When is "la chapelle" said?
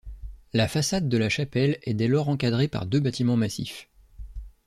1.19-1.77